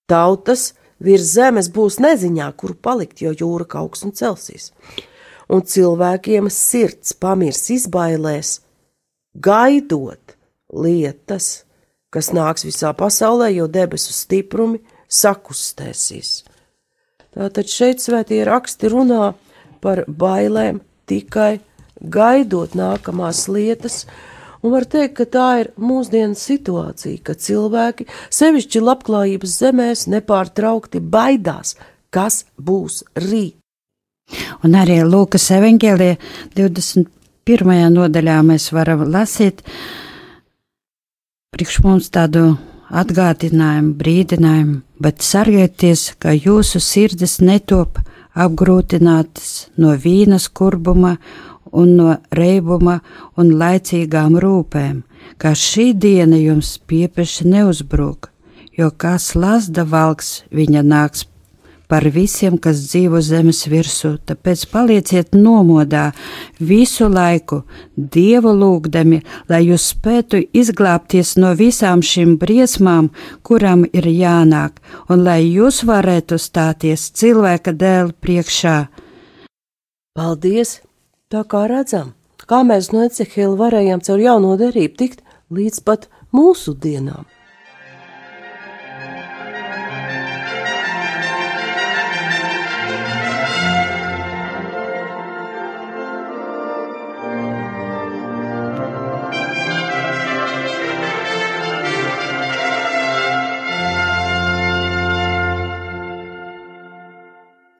Tautas 0.07 0.75
virs 1.01 1.33
zemes 1.33 1.71
būs 1.73 1.97
neziņā, 1.97 2.51
kur 2.53 2.77
palikt, 2.77 3.25
jo 3.25 3.33
jūra 3.33 3.65
kauks 3.65 4.05
un 4.05 4.13
celsies, 4.13 4.69
un 5.49 5.65
cilvēkiem 5.65 6.45
sirds 6.53 7.17
pamirs 7.17 7.65
izbailēs, 7.73 8.59
gaidot 9.43 10.35
lietas, 10.73 11.65
kas 12.13 12.31
nāks 12.35 12.65
visā 12.67 12.93
pasaulē, 12.97 13.51
jo 13.55 13.67
debesu 13.71 14.13
stiprumi 14.15 14.81
sakustēsies. 15.07 16.43
Tātad 17.37 17.69
šeit 17.69 18.01
svētie 18.01 18.41
raksti 18.47 18.89
runā 18.91 19.33
par 19.83 20.03
bailēm 20.07 20.81
tikai 21.07 21.59
gaidot 22.01 22.73
nākamās 22.77 23.45
lietas, 23.51 24.05
un 24.61 24.73
var 24.73 24.87
teikt, 24.89 25.15
ka 25.19 25.27
tā 25.37 25.49
ir 25.61 25.69
mūsdienu 25.77 26.37
situācija, 26.37 27.21
ka 27.23 27.37
cilvēki, 27.37 28.07
sevišķi 28.33 28.81
labklājības 28.83 29.59
zemēs, 29.61 30.07
nepārtraukti 30.11 31.01
baidās, 31.01 31.75
kas 32.09 32.45
būs 32.57 33.03
rīt. 33.27 33.55
Un 34.65 34.73
arī 34.75 34.97
Lūkas 35.07 35.45
evanģēlija 35.55 36.17
20 36.57 37.16
pirmajā 37.47 37.87
nodaļā 37.93 38.41
mēs 38.43 38.71
varam 38.75 39.05
lasīt 39.07 39.63
priekš 41.55 41.79
mums 41.85 42.11
tādu 42.13 42.57
atgādinājumu, 42.87 43.93
brīdinājumu, 43.99 44.81
bet 45.03 45.23
sargieties, 45.25 46.11
ka 46.21 46.35
jūsu 46.35 46.81
sirdis 46.83 47.39
netop 47.41 47.99
apgrūtinātas 48.37 49.69
no 49.81 49.95
vīna 49.97 50.39
skurbuma 50.43 51.15
un 51.71 51.95
no 51.97 52.17
reibuma 52.35 52.99
un 53.39 53.55
laicīgām 53.59 54.37
rūpēm, 54.43 55.01
kā 55.41 55.55
šī 55.57 55.91
diena 55.97 56.39
jums 56.39 56.75
piepeši 56.87 57.47
neuzbruk, 57.51 58.29
jo 58.77 58.91
kā 58.91 59.17
slazda 59.19 59.87
valks 59.87 60.43
viņa 60.53 60.85
nāks 60.85 61.25
par 61.87 62.07
visiem, 62.11 62.57
kas 62.59 62.81
dzīvo 62.89 63.21
zemes 63.23 63.63
virsū, 63.71 64.17
tāpēc 64.27 64.65
palieciet 64.71 65.35
nomodā 65.35 66.11
visu 66.59 67.07
laiku, 67.11 67.63
Dievu 67.97 68.51
lūgdami, 68.53 69.21
lai 69.49 69.61
jūs 69.65 69.89
spētu 69.93 70.43
izglābties 70.53 71.35
no 71.41 71.53
visām 71.57 72.03
šīm 72.03 72.35
briesmām, 72.41 73.09
kurām 73.41 73.87
ir 73.91 74.07
jānāk, 74.11 74.81
un 75.09 75.23
lai 75.27 75.41
jūs 75.45 75.83
varētu 75.87 76.37
stāties 76.41 77.09
cilvēka 77.17 77.73
dēļ 77.73 78.13
priekšā. 78.21 78.77
Paldies! 80.17 80.81
Tā 81.27 81.41
kā 81.43 81.65
redzam, 81.67 82.13
kā 82.47 82.61
mēs 82.63 82.93
no 82.93 83.01
Ecehila 83.03 83.57
varējām 83.59 84.03
caur 84.07 84.21
jauno 84.23 84.53
derību 84.59 84.95
tikt 85.01 85.25
līdz 85.51 85.81
pat 85.83 86.07
mūsu 86.31 86.71
dienām. 86.75 87.25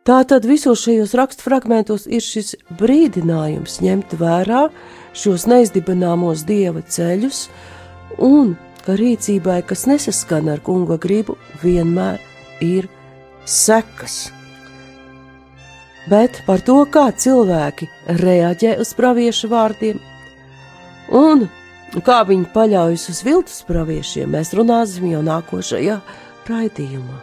Tātad 0.08 0.46
visos 0.48 0.86
šajos 0.86 1.12
raksturfragmentos 1.20 2.06
ir 2.08 2.24
šis 2.24 2.54
brīdinājums 2.80 3.82
ņemt 3.84 4.14
vērā 4.16 4.70
šos 5.12 5.44
neizdibināmos 5.52 6.46
dieva 6.48 6.80
ceļus, 6.80 7.42
un 8.24 8.54
ka 8.86 8.96
rīcībai, 8.96 9.60
kas 9.68 9.84
nesaskan 9.90 10.48
ar 10.54 10.62
kunga 10.64 10.96
gribu, 11.04 11.36
vienmēr 11.60 12.22
ir 12.64 12.88
sekas. 13.44 14.30
Bet 16.08 16.40
par 16.48 16.64
to, 16.64 16.78
kā 16.88 17.10
cilvēki 17.12 17.90
reaģē 18.22 18.78
uz 18.80 18.94
praviešu 18.96 19.50
vārdiem 19.52 20.00
un 21.20 21.50
kā 22.08 22.22
viņi 22.30 22.48
paļaujas 22.56 23.10
uz 23.12 23.20
viltus 23.28 23.60
praviešiem, 23.68 24.32
mēs 24.32 24.54
runāsim 24.56 25.10
jau 25.12 25.20
nākošajā 25.28 26.00
raidījumā. 26.48 27.20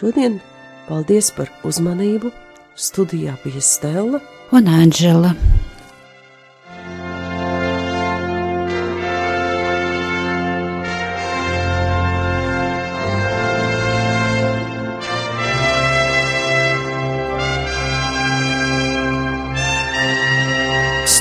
Šodien 0.00 0.40
Paldies 0.88 1.30
par 1.36 1.50
uzmanību! 1.62 2.32
Studijā 2.74 3.36
bija 3.44 3.60
Stela 3.62 4.18
un 4.50 4.68
Anģela. 4.68 5.34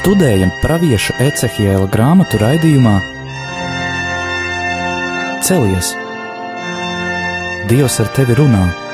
Studējam 0.02 0.50
pravieša 0.63 1.19
Ecehiela 1.21 1.86
grāmatu 1.93 2.39
raidījumā 2.41 2.97
Celies! 5.45 5.93
Dievs 7.69 8.02
ar 8.02 8.10
tevi 8.17 8.41
runā! 8.41 8.90